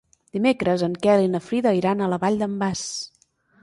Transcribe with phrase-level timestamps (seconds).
[0.37, 2.87] Dimecres en Quel i na Frida iran a la Vall d'en Bas.